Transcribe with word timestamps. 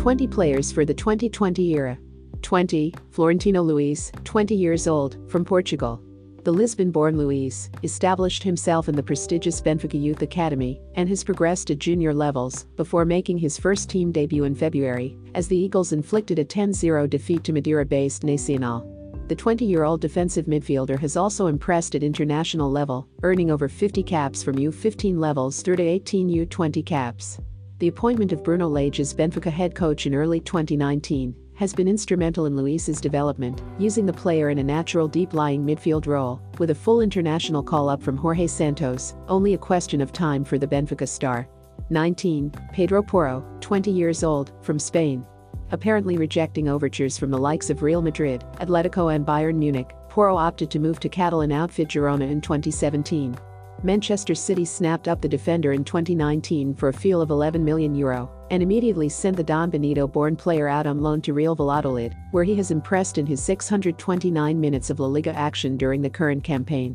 20 0.00 0.26
players 0.28 0.72
for 0.72 0.86
the 0.86 0.94
2020 0.94 1.74
era. 1.74 1.98
20. 2.40 2.94
Florentino 3.10 3.60
Luis, 3.60 4.10
20 4.24 4.54
years 4.54 4.86
old, 4.86 5.18
from 5.30 5.44
Portugal. 5.44 6.02
The 6.42 6.50
Lisbon-born 6.50 7.18
Luis 7.18 7.68
established 7.82 8.42
himself 8.42 8.88
in 8.88 8.96
the 8.96 9.02
prestigious 9.02 9.60
Benfica 9.60 10.00
Youth 10.00 10.22
Academy 10.22 10.80
and 10.94 11.06
has 11.06 11.22
progressed 11.22 11.66
to 11.66 11.74
junior 11.74 12.14
levels 12.14 12.64
before 12.76 13.04
making 13.04 13.36
his 13.36 13.58
first 13.58 13.90
team 13.90 14.10
debut 14.10 14.44
in 14.44 14.54
February 14.54 15.18
as 15.34 15.48
the 15.48 15.58
Eagles 15.58 15.92
inflicted 15.92 16.38
a 16.38 16.46
10-0 16.46 17.10
defeat 17.10 17.44
to 17.44 17.52
Madeira-based 17.52 18.24
Nacional. 18.24 18.80
The 19.28 19.36
20-year-old 19.36 20.00
defensive 20.00 20.46
midfielder 20.46 20.98
has 20.98 21.18
also 21.18 21.46
impressed 21.46 21.94
at 21.94 22.02
international 22.02 22.70
level, 22.70 23.06
earning 23.22 23.50
over 23.50 23.68
50 23.68 24.02
caps 24.02 24.42
from 24.42 24.56
U15 24.56 25.18
levels 25.18 25.60
through 25.60 25.76
to 25.76 25.82
18 25.82 26.30
U20 26.30 26.86
caps. 26.86 27.38
The 27.80 27.88
appointment 27.88 28.30
of 28.32 28.44
Bruno 28.44 28.68
Lage 28.68 29.00
as 29.00 29.14
Benfica 29.14 29.50
head 29.50 29.74
coach 29.74 30.04
in 30.04 30.14
early 30.14 30.38
2019 30.38 31.34
has 31.54 31.72
been 31.72 31.88
instrumental 31.88 32.44
in 32.44 32.54
Luis's 32.54 33.00
development, 33.00 33.62
using 33.78 34.04
the 34.04 34.12
player 34.12 34.50
in 34.50 34.58
a 34.58 34.62
natural 34.62 35.08
deep-lying 35.08 35.64
midfield 35.64 36.06
role, 36.06 36.42
with 36.58 36.68
a 36.68 36.74
full 36.74 37.00
international 37.00 37.62
call-up 37.62 38.02
from 38.02 38.18
Jorge 38.18 38.46
Santos, 38.48 39.14
only 39.28 39.54
a 39.54 39.58
question 39.58 40.02
of 40.02 40.12
time 40.12 40.44
for 40.44 40.58
the 40.58 40.66
Benfica 40.66 41.08
star. 41.08 41.48
19. 41.88 42.52
Pedro 42.74 43.02
Porro, 43.02 43.42
20 43.62 43.90
years 43.90 44.22
old, 44.22 44.52
from 44.60 44.78
Spain. 44.78 45.24
Apparently 45.70 46.18
rejecting 46.18 46.68
overtures 46.68 47.16
from 47.16 47.30
the 47.30 47.38
likes 47.38 47.70
of 47.70 47.80
Real 47.80 48.02
Madrid, 48.02 48.44
Atletico 48.56 49.14
and 49.14 49.24
Bayern 49.24 49.56
Munich, 49.56 49.94
Porro 50.10 50.36
opted 50.36 50.70
to 50.70 50.78
move 50.78 51.00
to 51.00 51.08
Catalan 51.08 51.50
outfit 51.50 51.88
Girona 51.88 52.30
in 52.30 52.42
2017. 52.42 53.34
Manchester 53.82 54.34
City 54.34 54.66
snapped 54.66 55.08
up 55.08 55.22
the 55.22 55.28
defender 55.28 55.72
in 55.72 55.84
2019 55.84 56.74
for 56.74 56.90
a 56.90 56.92
fee 56.92 57.14
of 57.14 57.30
11 57.30 57.64
million 57.64 57.94
euro 57.94 58.30
and 58.50 58.62
immediately 58.62 59.08
sent 59.08 59.38
the 59.38 59.42
Don 59.42 59.70
Benito-born 59.70 60.36
player 60.36 60.68
out 60.68 60.86
on 60.86 61.00
loan 61.00 61.22
to 61.22 61.32
Real 61.32 61.54
Valladolid, 61.54 62.14
where 62.32 62.44
he 62.44 62.54
has 62.56 62.70
impressed 62.70 63.16
in 63.16 63.24
his 63.24 63.42
629 63.42 64.60
minutes 64.60 64.90
of 64.90 65.00
La 65.00 65.06
Liga 65.06 65.34
action 65.34 65.78
during 65.78 66.02
the 66.02 66.10
current 66.10 66.44
campaign. 66.44 66.94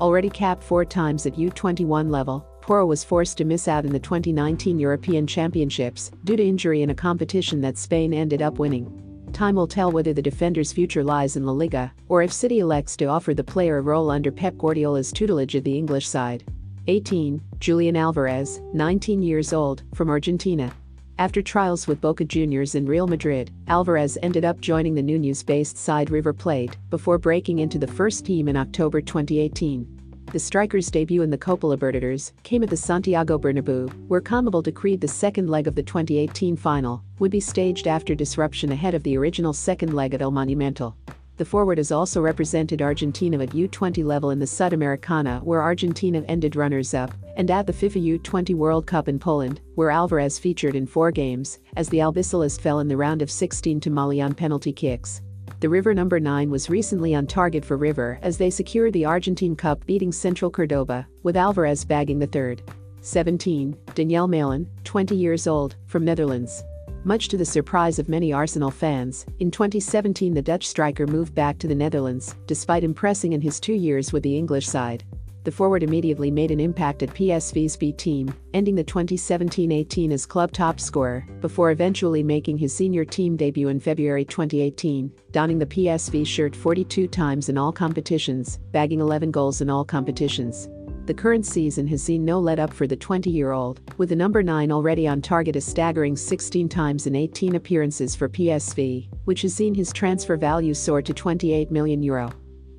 Already 0.00 0.28
capped 0.28 0.64
four 0.64 0.84
times 0.84 1.24
at 1.24 1.36
U21 1.36 2.10
level, 2.10 2.44
Porro 2.62 2.86
was 2.86 3.04
forced 3.04 3.38
to 3.38 3.44
miss 3.44 3.68
out 3.68 3.84
in 3.84 3.92
the 3.92 4.00
2019 4.00 4.80
European 4.80 5.28
Championships 5.28 6.10
due 6.24 6.36
to 6.36 6.44
injury 6.44 6.82
in 6.82 6.90
a 6.90 6.94
competition 6.94 7.60
that 7.60 7.78
Spain 7.78 8.12
ended 8.12 8.42
up 8.42 8.58
winning. 8.58 9.03
Time 9.34 9.56
will 9.56 9.66
tell 9.66 9.90
whether 9.90 10.12
the 10.12 10.22
defender's 10.22 10.72
future 10.72 11.02
lies 11.02 11.34
in 11.34 11.44
La 11.44 11.50
Liga 11.50 11.92
or 12.08 12.22
if 12.22 12.32
City 12.32 12.60
elects 12.60 12.96
to 12.96 13.06
offer 13.06 13.34
the 13.34 13.42
player 13.42 13.78
a 13.78 13.80
role 13.80 14.08
under 14.08 14.30
Pep 14.30 14.56
Guardiola's 14.56 15.10
tutelage 15.10 15.56
at 15.56 15.64
the 15.64 15.76
English 15.76 16.06
side. 16.06 16.44
18. 16.86 17.42
Julian 17.58 17.96
Alvarez, 17.96 18.60
19 18.74 19.24
years 19.24 19.52
old, 19.52 19.82
from 19.92 20.08
Argentina. 20.08 20.72
After 21.18 21.42
trials 21.42 21.88
with 21.88 22.00
Boca 22.00 22.24
Juniors 22.24 22.76
and 22.76 22.88
Real 22.88 23.08
Madrid, 23.08 23.50
Alvarez 23.66 24.16
ended 24.22 24.44
up 24.44 24.60
joining 24.60 24.94
the 24.94 25.02
Nunez-based 25.02 25.76
side 25.76 26.10
River 26.10 26.32
Plate 26.32 26.76
before 26.90 27.18
breaking 27.18 27.58
into 27.58 27.78
the 27.78 27.88
first 27.88 28.24
team 28.24 28.46
in 28.46 28.56
October 28.56 29.00
2018. 29.00 29.93
The 30.32 30.38
striker's 30.40 30.90
debut 30.90 31.22
in 31.22 31.30
the 31.30 31.38
Copa 31.38 31.66
Libertadores 31.66 32.32
came 32.42 32.62
at 32.62 32.70
the 32.70 32.76
Santiago 32.76 33.38
Bernabeu, 33.38 33.88
where 34.08 34.20
CONMEBOL 34.20 34.64
decreed 34.64 35.00
the 35.00 35.06
second 35.06 35.48
leg 35.48 35.68
of 35.68 35.74
the 35.76 35.82
2018 35.82 36.56
final 36.56 37.02
would 37.20 37.30
be 37.30 37.40
staged 37.40 37.86
after 37.86 38.14
disruption 38.14 38.72
ahead 38.72 38.94
of 38.94 39.02
the 39.04 39.16
original 39.16 39.52
second 39.52 39.94
leg 39.94 40.12
at 40.12 40.22
El 40.22 40.32
Monumental. 40.32 40.96
The 41.36 41.44
forward 41.44 41.78
has 41.78 41.90
also 41.90 42.20
represented 42.20 42.80
Argentina 42.80 43.40
at 43.40 43.50
U20 43.50 44.04
level 44.04 44.30
in 44.30 44.38
the 44.38 44.44
Sudamericana 44.44 45.42
where 45.42 45.62
Argentina 45.62 46.22
ended 46.28 46.54
runners-up, 46.54 47.12
and 47.36 47.50
at 47.50 47.66
the 47.66 47.72
FIFA 47.72 48.20
U20 48.20 48.54
World 48.54 48.86
Cup 48.86 49.08
in 49.08 49.18
Poland, 49.18 49.60
where 49.74 49.90
Alvarez 49.90 50.38
featured 50.38 50.76
in 50.76 50.86
four 50.86 51.10
games, 51.10 51.58
as 51.76 51.88
the 51.88 51.98
Albiceleste 51.98 52.60
fell 52.60 52.78
in 52.78 52.86
the 52.86 52.96
round 52.96 53.20
of 53.20 53.32
16 53.32 53.80
to 53.80 53.90
Mali 53.90 54.20
on 54.20 54.32
penalty 54.32 54.72
kicks. 54.72 55.22
The 55.64 55.70
River 55.70 55.94
number 55.94 56.20
9 56.20 56.50
was 56.50 56.68
recently 56.68 57.14
on 57.14 57.26
target 57.26 57.64
for 57.64 57.78
River 57.78 58.18
as 58.20 58.36
they 58.36 58.50
secured 58.50 58.92
the 58.92 59.06
Argentine 59.06 59.56
Cup 59.56 59.86
beating 59.86 60.12
Central 60.12 60.50
Cordoba, 60.50 61.06
with 61.22 61.38
Alvarez 61.38 61.86
bagging 61.86 62.18
the 62.18 62.26
third. 62.26 62.60
17. 63.00 63.74
Donyell 63.94 64.28
Malen, 64.28 64.66
20 64.84 65.16
years 65.16 65.46
old, 65.46 65.76
from 65.86 66.04
Netherlands. 66.04 66.62
Much 67.04 67.28
to 67.28 67.38
the 67.38 67.46
surprise 67.46 67.98
of 67.98 68.10
many 68.10 68.30
Arsenal 68.30 68.70
fans, 68.70 69.24
in 69.38 69.50
2017 69.50 70.34
the 70.34 70.42
Dutch 70.42 70.68
striker 70.68 71.06
moved 71.06 71.34
back 71.34 71.56
to 71.56 71.66
the 71.66 71.74
Netherlands, 71.74 72.34
despite 72.44 72.84
impressing 72.84 73.32
in 73.32 73.40
his 73.40 73.58
two 73.58 73.72
years 73.72 74.12
with 74.12 74.22
the 74.22 74.36
English 74.36 74.66
side 74.66 75.02
the 75.44 75.52
forward 75.52 75.82
immediately 75.82 76.30
made 76.30 76.50
an 76.50 76.58
impact 76.58 77.02
at 77.02 77.10
PSV's 77.10 77.76
B 77.76 77.92
team, 77.92 78.34
ending 78.54 78.74
the 78.74 78.82
2017-18 78.82 80.10
as 80.10 80.24
club 80.24 80.50
top 80.52 80.80
scorer, 80.80 81.26
before 81.40 81.70
eventually 81.70 82.22
making 82.22 82.56
his 82.56 82.74
senior 82.74 83.04
team 83.04 83.36
debut 83.36 83.68
in 83.68 83.78
February 83.78 84.24
2018, 84.24 85.12
donning 85.32 85.58
the 85.58 85.66
PSV 85.66 86.26
shirt 86.26 86.56
42 86.56 87.06
times 87.08 87.50
in 87.50 87.58
all 87.58 87.72
competitions, 87.72 88.58
bagging 88.72 89.00
11 89.00 89.30
goals 89.30 89.60
in 89.60 89.68
all 89.68 89.84
competitions. 89.84 90.68
The 91.04 91.12
current 91.12 91.44
season 91.44 91.86
has 91.88 92.02
seen 92.02 92.24
no 92.24 92.40
let 92.40 92.58
up 92.58 92.72
for 92.72 92.86
the 92.86 92.96
20-year-old, 92.96 93.98
with 93.98 94.08
the 94.08 94.16
number 94.16 94.42
9 94.42 94.72
already 94.72 95.06
on 95.06 95.20
target 95.20 95.56
a 95.56 95.60
staggering 95.60 96.16
16 96.16 96.66
times 96.70 97.06
in 97.06 97.14
18 97.14 97.56
appearances 97.56 98.16
for 98.16 98.30
PSV, 98.30 99.08
which 99.26 99.42
has 99.42 99.52
seen 99.52 99.74
his 99.74 99.92
transfer 99.92 100.38
value 100.38 100.72
soar 100.72 101.02
to 101.02 101.12
28 101.12 101.70
million 101.70 102.02
euro. 102.02 102.32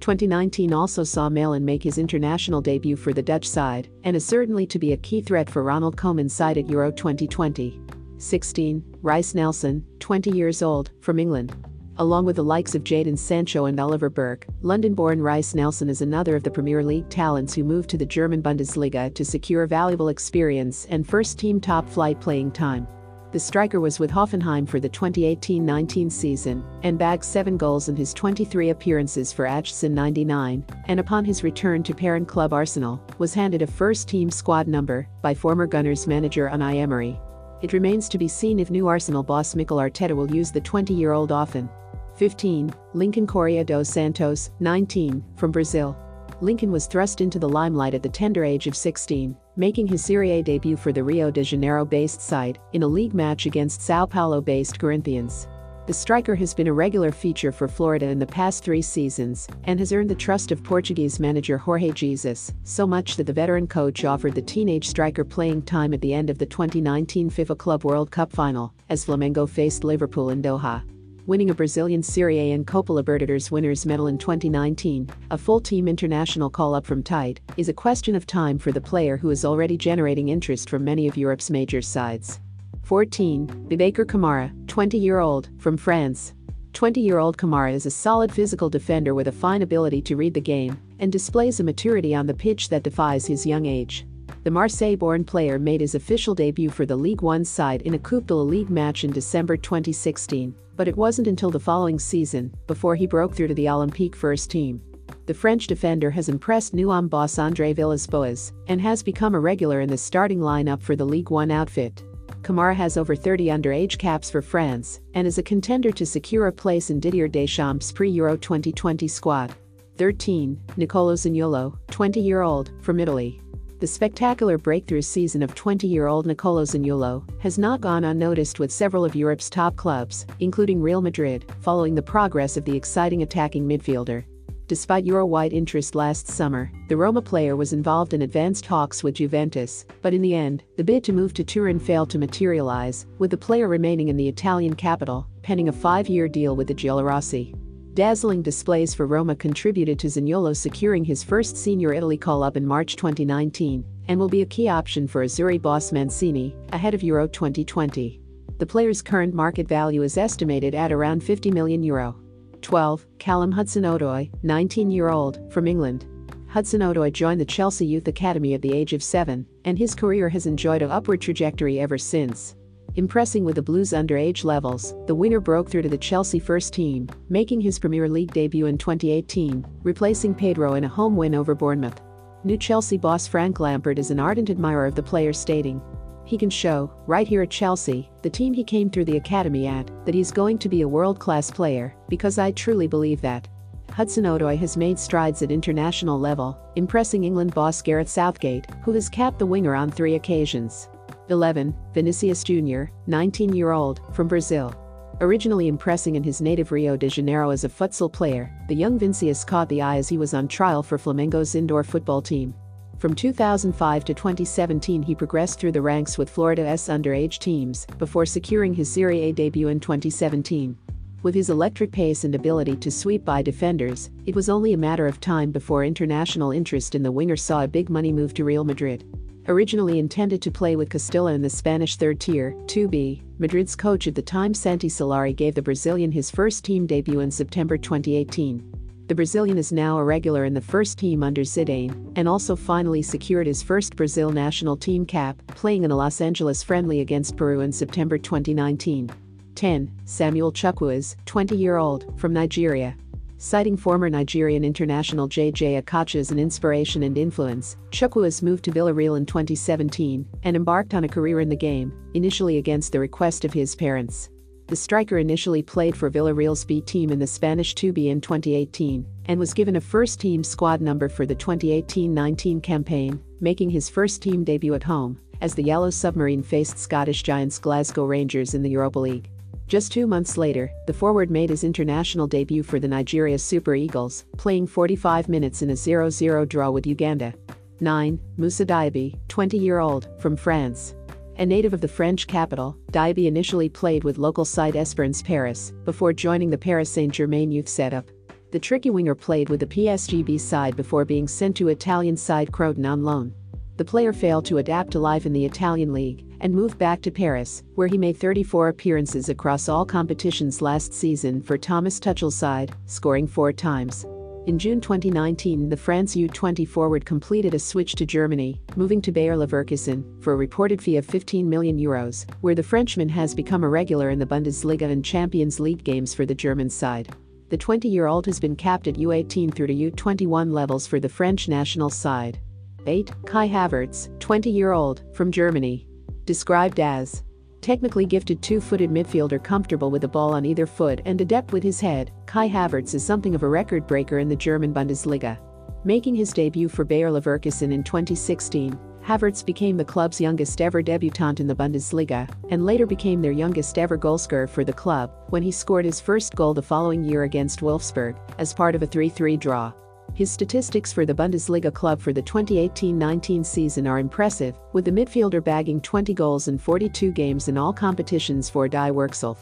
2019 0.05 0.71
also 0.71 1.03
saw 1.03 1.29
Malen 1.29 1.63
make 1.63 1.81
his 1.81 1.97
international 1.97 2.61
debut 2.61 2.95
for 2.95 3.11
the 3.11 3.23
Dutch 3.23 3.49
side 3.49 3.89
and 4.03 4.15
is 4.15 4.23
certainly 4.23 4.67
to 4.67 4.77
be 4.77 4.93
a 4.93 4.97
key 4.97 5.19
threat 5.19 5.49
for 5.49 5.63
Ronald 5.63 5.97
Koeman's 5.97 6.31
side 6.31 6.59
at 6.59 6.69
Euro 6.69 6.91
2020. 6.91 7.81
16. 8.19 8.97
Reiss 9.01 9.33
Nelson, 9.33 9.83
20 9.97 10.29
years 10.29 10.61
old, 10.61 10.91
from 11.01 11.17
England. 11.17 11.55
Along 11.97 12.23
with 12.23 12.35
the 12.35 12.43
likes 12.43 12.75
of 12.75 12.83
Jadon 12.83 13.17
Sancho 13.17 13.65
and 13.65 13.79
Oliver 13.79 14.11
Burke, 14.11 14.45
London-born 14.61 15.19
Reiss 15.23 15.55
Nelson 15.55 15.89
is 15.89 16.03
another 16.03 16.35
of 16.35 16.43
the 16.43 16.51
Premier 16.51 16.83
League 16.83 17.09
talents 17.09 17.55
who 17.55 17.63
moved 17.63 17.89
to 17.89 17.97
the 17.97 18.05
German 18.05 18.43
Bundesliga 18.43 19.11
to 19.15 19.25
secure 19.25 19.65
valuable 19.65 20.09
experience 20.09 20.85
and 20.91 21.07
first-team 21.07 21.59
top-flight 21.59 22.21
playing 22.21 22.51
time. 22.51 22.87
The 23.35 23.39
striker 23.39 23.81
was 23.81 23.99
with 23.99 24.11
Hoffenheim 24.11 24.65
for 24.65 24.79
the 24.79 24.87
2018-19 24.87 26.09
season 26.09 26.63
and 26.83 26.97
bagged 26.97 27.25
7 27.25 27.57
goals 27.57 27.89
in 27.89 27.95
his 27.97 28.13
23 28.13 28.69
appearances 28.69 29.33
for 29.33 29.43
ACSN 29.43 29.91
99, 29.91 30.63
and 30.85 30.99
upon 31.01 31.25
his 31.25 31.43
return 31.43 31.83
to 31.83 31.93
parent 31.93 32.29
club 32.29 32.53
Arsenal, 32.53 33.03
was 33.17 33.33
handed 33.33 33.61
a 33.61 33.67
first-team 33.67 34.31
squad 34.31 34.69
number 34.69 35.09
by 35.21 35.33
former 35.33 35.67
Gunners 35.67 36.07
manager 36.07 36.49
Unai 36.49 36.77
Emery. 36.77 37.19
It 37.61 37.73
remains 37.73 38.07
to 38.07 38.17
be 38.17 38.29
seen 38.29 38.57
if 38.57 38.71
new 38.71 38.87
Arsenal 38.87 39.21
boss 39.21 39.53
Mikel 39.53 39.79
Arteta 39.79 40.15
will 40.15 40.33
use 40.33 40.53
the 40.53 40.61
20-year-old 40.61 41.33
often. 41.33 41.67
15. 42.15 42.73
Lincoln 42.93 43.27
Correa 43.27 43.65
dos 43.65 43.89
Santos, 43.89 44.51
19, 44.61 45.21
from 45.35 45.51
Brazil. 45.51 45.97
Lincoln 46.39 46.71
was 46.71 46.87
thrust 46.87 47.19
into 47.19 47.37
the 47.37 47.49
limelight 47.49 47.95
at 47.95 48.01
the 48.01 48.07
tender 48.07 48.45
age 48.45 48.65
of 48.67 48.77
16, 48.77 49.35
making 49.55 49.87
his 49.87 50.03
Serie 50.03 50.31
A 50.31 50.41
debut 50.41 50.75
for 50.75 50.91
the 50.91 51.03
Rio 51.03 51.31
de 51.31 51.43
Janeiro-based 51.43 52.21
side 52.21 52.59
in 52.73 52.83
a 52.83 52.87
league 52.87 53.13
match 53.13 53.45
against 53.45 53.81
Sao 53.81 54.05
Paulo-based 54.05 54.79
Corinthians. 54.79 55.47
The 55.87 55.93
striker 55.93 56.33
has 56.33 56.55
been 56.55 56.65
a 56.65 56.73
regular 56.73 57.11
feature 57.11 57.51
for 57.51 57.67
Florida 57.67 58.07
in 58.07 58.17
the 58.17 58.25
past 58.25 58.63
three 58.63 58.81
seasons 58.81 59.47
and 59.65 59.77
has 59.77 59.93
earned 59.93 60.09
the 60.09 60.15
trust 60.15 60.51
of 60.51 60.63
Portuguese 60.63 61.19
manager 61.19 61.59
Jorge 61.59 61.91
Jesus, 61.91 62.51
so 62.63 62.87
much 62.87 63.17
that 63.17 63.25
the 63.25 63.33
veteran 63.33 63.67
coach 63.67 64.03
offered 64.03 64.33
the 64.33 64.41
teenage 64.41 64.87
striker 64.87 65.23
playing 65.23 65.61
time 65.61 65.93
at 65.93 66.01
the 66.01 66.13
end 66.13 66.31
of 66.31 66.39
the 66.39 66.45
2019 66.45 67.29
FIFA 67.29 67.57
Club 67.57 67.83
World 67.83 68.09
Cup 68.09 68.31
final 68.31 68.73
as 68.89 69.05
Flamengo 69.05 69.47
faced 69.47 69.83
Liverpool 69.83 70.31
in 70.31 70.41
Doha 70.41 70.83
winning 71.27 71.49
a 71.49 71.53
Brazilian 71.53 72.03
Serie 72.03 72.39
A 72.39 72.51
and 72.51 72.67
Copa 72.67 72.91
Libertadores 72.91 73.49
winners 73.49 73.85
medal 73.85 74.07
in 74.07 74.17
2019, 74.17 75.09
a 75.31 75.37
full-team 75.37 75.87
international 75.87 76.49
call-up 76.49 76.85
from 76.85 77.01
Tite, 77.01 77.41
is 77.57 77.67
a 77.67 77.73
question 77.73 78.15
of 78.15 78.27
time 78.27 78.59
for 78.59 78.71
the 78.71 78.81
player 78.81 79.17
who 79.17 79.31
is 79.31 79.43
already 79.43 79.77
generating 79.77 80.29
interest 80.29 80.69
from 80.69 80.83
many 80.83 81.07
of 81.07 81.17
Europe's 81.17 81.49
major 81.49 81.81
sides. 81.81 82.39
14. 82.83 83.47
Boubacar 83.67 84.05
Kamara, 84.05 84.53
20-year-old, 84.67 85.49
from 85.57 85.75
France. 85.75 86.33
20-year-old 86.73 87.37
Kamara 87.37 87.73
is 87.73 87.87
a 87.87 87.91
solid 87.91 88.31
physical 88.31 88.69
defender 88.69 89.15
with 89.15 89.27
a 89.27 89.31
fine 89.31 89.63
ability 89.63 90.01
to 90.03 90.15
read 90.15 90.33
the 90.33 90.41
game 90.41 90.79
and 90.99 91.11
displays 91.11 91.59
a 91.59 91.63
maturity 91.63 92.13
on 92.13 92.27
the 92.27 92.33
pitch 92.33 92.69
that 92.69 92.83
defies 92.83 93.25
his 93.25 93.45
young 93.45 93.65
age. 93.65 94.05
The 94.45 94.51
Marseille-born 94.51 95.23
player 95.23 95.57
made 95.57 95.81
his 95.81 95.95
official 95.95 96.35
debut 96.35 96.69
for 96.69 96.85
the 96.85 96.95
Ligue 96.95 97.23
1 97.23 97.43
side 97.43 97.81
in 97.81 97.95
a 97.95 97.99
Coupe 97.99 98.27
de 98.27 98.35
la 98.35 98.43
Ligue 98.43 98.69
match 98.69 99.03
in 99.03 99.11
December 99.11 99.57
2016 99.57 100.53
but 100.75 100.87
it 100.87 100.95
wasn't 100.95 101.27
until 101.27 101.49
the 101.49 101.59
following 101.59 101.97
season 101.97 102.53
before 102.67 102.95
he 102.95 103.07
broke 103.07 103.33
through 103.33 103.47
to 103.47 103.55
the 103.55 103.65
Olympique 103.65 104.13
first 104.13 104.51
team. 104.51 104.79
The 105.25 105.33
French 105.33 105.65
defender 105.65 106.11
has 106.11 106.29
impressed 106.29 106.75
Newham 106.75 107.09
boss 107.09 107.39
Andre 107.39 107.73
Villas-Boas 107.73 108.53
and 108.67 108.79
has 108.81 109.01
become 109.01 109.33
a 109.33 109.39
regular 109.39 109.81
in 109.81 109.89
the 109.89 109.97
starting 109.97 110.39
lineup 110.39 110.79
for 110.79 110.95
the 110.95 111.05
Ligue 111.05 111.31
1 111.31 111.49
outfit. 111.49 112.03
Kamara 112.43 112.75
has 112.75 112.97
over 112.97 113.15
30 113.15 113.47
underage 113.47 113.97
caps 113.97 114.29
for 114.29 114.43
France 114.43 114.99
and 115.15 115.25
is 115.25 115.39
a 115.39 115.43
contender 115.43 115.91
to 115.91 116.05
secure 116.05 116.47
a 116.47 116.51
place 116.51 116.91
in 116.91 116.99
Didier 116.99 117.27
Deschamps' 117.27 117.91
pre-Euro 117.91 118.37
2020 118.37 119.07
squad. 119.07 119.55
13. 119.97 120.59
Nicolo 120.77 121.13
Zaniolo, 121.13 121.77
20-year-old, 121.87 122.71
from 122.81 122.99
Italy. 122.99 123.41
The 123.77 123.87
spectacular 123.87 124.57
breakthrough 124.57 125.01
season 125.01 125.43
of 125.43 125.53
20-year-old 125.53 126.25
Nicolo 126.25 126.63
Zaniolo 126.63 127.27
has 127.41 127.57
not 127.57 127.81
gone 127.81 128.05
unnoticed 128.05 128.57
with 128.57 128.71
several 128.71 129.03
of 129.03 129.17
Europe's 129.17 129.49
top 129.49 129.75
clubs, 129.75 130.25
including 130.39 130.81
Real 130.81 131.01
Madrid, 131.01 131.43
following 131.59 131.93
the 131.93 132.01
progress 132.01 132.55
of 132.55 132.63
the 132.63 132.75
exciting 132.75 133.21
attacking 133.21 133.67
midfielder. 133.67 134.23
Despite 134.67 135.05
Euro-wide 135.05 135.51
interest 135.51 135.93
last 135.93 136.29
summer, 136.29 136.71
the 136.87 136.95
Roma 136.95 137.21
player 137.21 137.57
was 137.57 137.73
involved 137.73 138.13
in 138.13 138.21
advanced 138.21 138.63
talks 138.63 139.03
with 139.03 139.15
Juventus, 139.15 139.85
but 140.01 140.13
in 140.13 140.21
the 140.21 140.33
end, 140.33 140.63
the 140.77 140.83
bid 140.83 141.03
to 141.03 141.13
move 141.13 141.33
to 141.33 141.43
Turin 141.43 141.77
failed 141.77 142.09
to 142.11 142.17
materialize, 142.17 143.05
with 143.19 143.29
the 143.29 143.37
player 143.37 143.67
remaining 143.67 144.07
in 144.07 144.15
the 144.15 144.29
Italian 144.29 144.73
capital, 144.73 145.27
pending 145.41 145.67
a 145.67 145.73
five-year 145.73 146.29
deal 146.29 146.55
with 146.55 146.67
the 146.67 146.73
Giallorossi. 146.73 147.53
Dazzling 147.95 148.41
displays 148.41 148.93
for 148.93 149.07
Roma 149.07 149.37
contributed 149.37 149.97
to 149.99 150.07
Zaniolo 150.07 150.53
securing 150.53 151.05
his 151.05 151.23
first 151.23 151.55
senior 151.55 151.93
Italy 151.93 152.17
call-up 152.17 152.57
in 152.57 152.67
March 152.67 152.97
2019 152.97 153.85
and 154.09 154.19
will 154.19 154.27
be 154.27 154.41
a 154.41 154.45
key 154.45 154.67
option 154.67 155.07
for 155.07 155.23
Azzurri 155.23 155.61
boss 155.61 155.93
Mancini 155.93 156.53
ahead 156.73 156.93
of 156.93 157.03
Euro 157.03 157.25
2020. 157.25 158.19
The 158.57 158.65
player's 158.65 159.01
current 159.01 159.33
market 159.33 159.65
value 159.65 160.03
is 160.03 160.17
estimated 160.17 160.75
at 160.75 160.91
around 160.91 161.23
50 161.23 161.51
million 161.51 161.81
euro. 161.83 162.17
12. 162.61 163.05
Callum 163.17 163.53
Hudson-Odoi, 163.53 164.29
19-year-old, 164.43 165.53
from 165.53 165.65
England. 165.65 166.05
Hudson-Odoi 166.49 167.13
joined 167.13 167.39
the 167.39 167.45
Chelsea 167.45 167.85
Youth 167.85 168.09
Academy 168.09 168.55
at 168.55 168.61
the 168.61 168.73
age 168.73 168.91
of 168.91 169.03
7, 169.03 169.45
and 169.63 169.79
his 169.79 169.95
career 169.95 170.27
has 170.27 170.47
enjoyed 170.47 170.81
an 170.81 170.91
upward 170.91 171.21
trajectory 171.21 171.79
ever 171.79 171.97
since. 171.97 172.57
Impressing 172.95 173.43
with 173.43 173.55
the 173.55 173.61
Blues' 173.61 173.91
underage 173.91 174.43
levels, 174.43 174.95
the 175.05 175.15
winger 175.15 175.39
broke 175.39 175.69
through 175.69 175.81
to 175.81 175.89
the 175.89 175.97
Chelsea 175.97 176.39
first 176.39 176.73
team, 176.73 177.09
making 177.29 177.59
his 177.59 177.77
Premier 177.77 178.07
League 178.07 178.31
debut 178.31 178.67
in 178.67 178.77
2018, 178.77 179.65
replacing 179.83 180.33
Pedro 180.33 180.75
in 180.75 180.85
a 180.85 180.87
home 180.87 181.15
win 181.15 181.35
over 181.35 181.53
Bournemouth. 181.53 182.01
New 182.43 182.57
Chelsea 182.57 182.97
boss 182.97 183.27
Frank 183.27 183.59
Lampard 183.59 183.99
is 183.99 184.11
an 184.11 184.19
ardent 184.19 184.49
admirer 184.49 184.85
of 184.85 184.95
the 184.95 185.03
player 185.03 185.33
stating, 185.33 185.81
he 186.25 186.37
can 186.39 186.49
show, 186.49 186.91
right 187.05 187.27
here 187.27 187.43
at 187.43 187.51
Chelsea, 187.51 188.09
the 188.23 188.29
team 188.29 188.51
he 188.51 188.63
came 188.63 188.89
through 188.89 189.05
the 189.05 189.17
academy 189.17 189.67
at, 189.67 189.89
that 190.05 190.15
he's 190.15 190.31
going 190.31 190.57
to 190.57 190.67
be 190.67 190.81
a 190.81 190.87
world-class 190.87 191.51
player, 191.51 191.95
because 192.09 192.39
I 192.39 192.51
truly 192.51 192.87
believe 192.87 193.21
that. 193.21 193.47
Hudson-Odoi 193.91 194.57
has 194.57 194.75
made 194.75 194.97
strides 194.97 195.43
at 195.43 195.51
international 195.51 196.19
level, 196.19 196.57
impressing 196.75 197.23
England 197.23 197.53
boss 197.53 197.81
Gareth 197.81 198.09
Southgate, 198.09 198.65
who 198.83 198.91
has 198.93 199.07
capped 199.07 199.37
the 199.37 199.45
winger 199.45 199.75
on 199.75 199.91
three 199.91 200.15
occasions. 200.15 200.89
11. 201.29 201.75
Vinicius 201.93 202.43
Jr., 202.43 202.85
19 203.07 203.55
year 203.55 203.71
old, 203.71 204.01
from 204.13 204.27
Brazil. 204.27 204.73
Originally 205.21 205.67
impressing 205.67 206.15
in 206.15 206.23
his 206.23 206.41
native 206.41 206.71
Rio 206.71 206.97
de 206.97 207.07
Janeiro 207.07 207.49
as 207.49 207.63
a 207.63 207.69
futsal 207.69 208.11
player, 208.11 208.51
the 208.67 208.75
young 208.75 208.99
Vinicius 208.99 209.45
caught 209.45 209.69
the 209.69 209.81
eye 209.81 209.97
as 209.97 210.09
he 210.09 210.17
was 210.17 210.33
on 210.33 210.47
trial 210.47 210.83
for 210.83 210.97
Flamengo's 210.97 211.55
indoor 211.55 211.83
football 211.83 212.21
team. 212.21 212.53
From 212.97 213.13
2005 213.13 214.05
to 214.05 214.13
2017, 214.13 215.03
he 215.03 215.15
progressed 215.15 215.59
through 215.59 215.71
the 215.71 215.81
ranks 215.81 216.17
with 216.17 216.29
Florida's 216.29 216.89
underage 216.89 217.39
teams 217.39 217.85
before 217.97 218.25
securing 218.25 218.73
his 218.73 218.91
Serie 218.91 219.21
A 219.21 219.31
debut 219.31 219.69
in 219.69 219.79
2017. 219.79 220.77
With 221.23 221.33
his 221.33 221.49
electric 221.49 221.91
pace 221.91 222.23
and 222.23 222.35
ability 222.35 222.75
to 222.77 222.91
sweep 222.91 223.25
by 223.25 223.41
defenders, 223.41 224.11
it 224.25 224.35
was 224.35 224.47
only 224.47 224.73
a 224.73 224.77
matter 224.77 225.07
of 225.07 225.19
time 225.19 225.51
before 225.51 225.83
international 225.83 226.51
interest 226.51 226.93
in 226.93 227.03
the 227.03 227.11
winger 227.11 227.35
saw 227.35 227.63
a 227.63 227.67
big 227.67 227.89
money 227.89 228.13
move 228.13 228.33
to 228.35 228.43
Real 228.43 228.63
Madrid. 228.63 229.03
Originally 229.47 229.99
intended 229.99 230.41
to 230.41 230.49
play 230.49 230.75
with 230.75 230.89
Castilla 230.89 231.33
in 231.33 231.41
the 231.43 231.49
Spanish 231.49 231.97
third 231.97 232.19
tier, 232.19 232.55
2B, 232.65 233.21
Madrid's 233.37 233.75
coach 233.75 234.07
at 234.07 234.15
the 234.15 234.21
time 234.21 234.55
Santi 234.55 234.89
Solari 234.89 235.35
gave 235.35 235.53
the 235.53 235.61
Brazilian 235.61 236.11
his 236.11 236.31
first 236.31 236.65
team 236.65 236.87
debut 236.87 237.19
in 237.19 237.29
September 237.29 237.77
2018. 237.77 238.71
The 239.05 239.13
Brazilian 239.13 239.59
is 239.59 239.71
now 239.71 239.99
a 239.99 240.03
regular 240.03 240.45
in 240.45 240.55
the 240.55 240.61
first 240.61 240.97
team 240.97 241.21
under 241.21 241.41
Zidane 241.41 242.11
and 242.15 242.27
also 242.27 242.55
finally 242.55 243.03
secured 243.03 243.45
his 243.45 243.61
first 243.61 243.95
Brazil 243.95 244.31
national 244.31 244.75
team 244.75 245.05
cap, 245.05 245.39
playing 245.49 245.83
in 245.83 245.91
a 245.91 245.95
Los 245.95 246.21
Angeles 246.21 246.63
friendly 246.63 247.01
against 247.01 247.37
Peru 247.37 247.59
in 247.59 247.71
September 247.71 248.17
2019. 248.17 249.11
10. 249.53 249.91
Samuel 250.05 250.51
Chukwueze, 250.51 251.15
20 251.25 251.55
year 251.55 251.77
old, 251.77 252.19
from 252.19 252.33
Nigeria, 252.33 252.95
Citing 253.37 253.75
former 253.75 254.09
Nigerian 254.09 254.63
international 254.63 255.27
JJ 255.27 255.81
Okocha 255.81 256.19
as 256.19 256.31
an 256.31 256.39
inspiration 256.39 257.03
and 257.03 257.17
influence, 257.17 257.75
Chukwueze 257.91 258.41
moved 258.41 258.63
to 258.63 258.71
Villarreal 258.71 259.17
in 259.17 259.25
2017 259.25 260.25
and 260.43 260.55
embarked 260.55 260.93
on 260.93 261.03
a 261.03 261.09
career 261.09 261.41
in 261.41 261.49
the 261.49 261.55
game, 261.55 261.91
initially 262.13 262.57
against 262.59 262.93
the 262.93 262.99
request 262.99 263.43
of 263.43 263.51
his 263.51 263.75
parents. 263.75 264.29
The 264.67 264.75
striker 264.75 265.17
initially 265.17 265.61
played 265.61 265.97
for 265.97 266.09
Villarreal's 266.09 266.63
B 266.63 266.79
team 266.79 267.11
in 267.11 267.19
the 267.19 267.27
Spanish 267.27 267.75
2B 267.75 268.07
in 268.07 268.21
2018 268.21 269.05
and 269.25 269.39
was 269.39 269.53
given 269.53 269.75
a 269.75 269.81
first 269.81 270.19
team 270.19 270.41
squad 270.41 270.79
number 270.79 271.09
for 271.09 271.25
the 271.25 271.35
2018 271.35 272.13
19 272.13 272.61
campaign, 272.61 273.21
making 273.41 273.69
his 273.69 273.89
first 273.89 274.21
team 274.21 274.45
debut 274.45 274.73
at 274.73 274.83
home 274.83 275.19
as 275.41 275.53
the 275.53 275.63
Yellow 275.63 275.89
Submarine 275.89 276.41
faced 276.41 276.79
Scottish 276.79 277.21
giants 277.21 277.59
Glasgow 277.59 278.05
Rangers 278.05 278.53
in 278.53 278.63
the 278.63 278.69
Europa 278.69 278.99
League. 278.99 279.29
Just 279.67 279.91
two 279.91 280.05
months 280.05 280.37
later, 280.37 280.69
the 280.85 280.93
forward 280.93 281.31
made 281.31 281.49
his 281.49 281.63
international 281.63 282.27
debut 282.27 282.61
for 282.61 282.79
the 282.79 282.87
Nigeria 282.87 283.39
Super 283.39 283.73
Eagles, 283.73 284.25
playing 284.37 284.67
45 284.67 285.27
minutes 285.27 285.63
in 285.63 285.71
a 285.71 285.75
0 285.75 286.11
0 286.11 286.45
draw 286.45 286.69
with 286.69 286.85
Uganda. 286.85 287.33
9. 287.79 288.19
Moussa 288.37 288.63
Diaby, 288.65 289.17
20 289.27 289.57
year 289.57 289.79
old, 289.79 290.07
from 290.19 290.35
France. 290.35 290.93
A 291.39 291.45
native 291.45 291.73
of 291.73 291.81
the 291.81 291.87
French 291.87 292.27
capital, 292.27 292.77
Diaby 292.91 293.25
initially 293.25 293.67
played 293.67 294.03
with 294.03 294.19
local 294.19 294.45
side 294.45 294.75
Esperance 294.75 295.23
Paris 295.23 295.73
before 295.83 296.13
joining 296.13 296.51
the 296.51 296.57
Paris 296.57 296.89
Saint 296.89 297.11
Germain 297.11 297.51
youth 297.51 297.67
setup. 297.67 298.05
The 298.51 298.59
tricky 298.59 298.91
winger 298.91 299.15
played 299.15 299.49
with 299.49 299.59
the 299.59 299.65
PSGB 299.65 300.39
side 300.39 300.77
before 300.77 301.05
being 301.05 301.27
sent 301.27 301.57
to 301.57 301.69
Italian 301.69 302.15
side 302.15 302.51
Crotone 302.51 302.89
on 302.89 303.03
loan. 303.03 303.33
The 303.77 303.85
player 303.85 304.13
failed 304.13 304.45
to 304.45 304.59
adapt 304.59 304.91
to 304.91 304.99
life 304.99 305.25
in 305.25 305.33
the 305.33 305.43
Italian 305.43 305.91
league 305.91 306.23
and 306.39 306.53
moved 306.53 306.77
back 306.77 307.01
to 307.01 307.11
Paris, 307.11 307.61
where 307.75 307.87
he 307.87 307.97
made 307.97 308.15
34 308.15 308.69
appearances 308.69 309.27
across 309.27 309.67
all 309.67 309.85
competitions 309.85 310.61
last 310.61 310.93
season 310.93 311.41
for 311.41 311.57
Thomas 311.57 311.99
Tuchel's 311.99 312.35
side, 312.35 312.73
scoring 312.85 313.27
four 313.27 313.51
times. 313.51 314.05
In 314.47 314.57
June 314.57 314.79
2019, 314.79 315.67
the 315.67 315.75
France 315.75 316.15
U20 316.15 316.65
forward 316.65 317.03
completed 317.03 317.53
a 317.53 317.59
switch 317.59 317.95
to 317.95 318.05
Germany, 318.05 318.61
moving 318.77 319.01
to 319.01 319.11
Bayer 319.11 319.35
Leverkusen 319.35 320.23
for 320.23 320.33
a 320.33 320.37
reported 320.37 320.81
fee 320.81 320.95
of 320.95 321.05
15 321.05 321.49
million 321.49 321.77
euros, 321.77 322.25
where 322.41 322.55
the 322.55 322.63
Frenchman 322.63 323.09
has 323.09 323.35
become 323.35 323.65
a 323.65 323.69
regular 323.69 324.09
in 324.09 324.19
the 324.19 324.25
Bundesliga 324.25 324.89
and 324.89 325.03
Champions 325.03 325.59
League 325.59 325.83
games 325.83 326.13
for 326.13 326.25
the 326.25 326.35
German 326.35 326.69
side. 326.69 327.13
The 327.49 327.57
20-year-old 327.57 328.25
has 328.27 328.39
been 328.39 328.55
capped 328.55 328.87
at 328.87 328.95
U18 328.95 329.53
through 329.53 329.67
to 329.67 329.91
U21 329.91 330.53
levels 330.53 330.87
for 330.87 330.99
the 330.99 331.09
French 331.09 331.49
national 331.49 331.89
side. 331.89 332.39
8. 332.85 333.11
Kai 333.25 333.49
Havertz, 333.49 334.09
20-year-old, 334.19 335.03
from 335.13 335.31
Germany, 335.31 335.87
described 336.25 336.79
as 336.79 337.23
technically 337.61 338.05
gifted 338.05 338.41
two-footed 338.41 338.91
midfielder 338.91 339.43
comfortable 339.43 339.89
with 339.89 340.03
the 340.03 340.07
ball 340.07 340.33
on 340.33 340.45
either 340.45 340.67
foot 340.67 341.01
and 341.05 341.19
adept 341.19 341.51
with 341.51 341.63
his 341.63 341.79
head, 341.79 342.11
Kai 342.27 342.47
Havertz 342.47 342.93
is 342.93 343.03
something 343.03 343.33
of 343.33 343.43
a 343.43 343.47
record 343.47 343.87
breaker 343.87 344.19
in 344.19 344.29
the 344.29 344.35
German 344.35 344.73
Bundesliga. 344.73 345.39
Making 345.83 346.15
his 346.15 346.31
debut 346.31 346.69
for 346.69 346.83
Bayer 346.83 347.09
Leverkusen 347.09 347.71
in 347.71 347.83
2016, 347.83 348.77
Havertz 349.05 349.45
became 349.45 349.77
the 349.77 349.85
club's 349.85 350.19
youngest 350.19 350.61
ever 350.61 350.81
debutant 350.81 351.39
in 351.39 351.45
the 351.45 351.55
Bundesliga 351.55 352.27
and 352.49 352.65
later 352.65 352.87
became 352.87 353.21
their 353.21 353.31
youngest 353.31 353.77
ever 353.77 353.99
goalscorer 353.99 354.49
for 354.49 354.63
the 354.63 354.73
club 354.73 355.11
when 355.29 355.43
he 355.43 355.51
scored 355.51 355.85
his 355.85 355.99
first 355.99 356.35
goal 356.35 356.55
the 356.55 356.61
following 356.61 357.03
year 357.03 357.21
against 357.21 357.59
Wolfsburg 357.59 358.15
as 358.39 358.51
part 358.51 358.73
of 358.73 358.81
a 358.81 358.87
3-3 358.87 359.39
draw. 359.39 359.71
His 360.15 360.31
statistics 360.31 360.93
for 360.93 361.05
the 361.05 361.13
Bundesliga 361.13 361.73
club 361.73 361.99
for 361.99 362.13
the 362.13 362.21
2018-19 362.21 363.45
season 363.45 363.85
are 363.85 363.99
impressive, 363.99 364.57
with 364.71 364.85
the 364.85 364.91
midfielder 364.91 365.43
bagging 365.43 365.81
20 365.81 366.13
goals 366.13 366.47
in 366.47 366.57
42 366.57 367.11
games 367.11 367.49
in 367.49 367.57
all 367.57 367.73
competitions 367.73 368.49
for 368.49 368.69
Die 368.69 368.91
Werkself. 368.91 369.39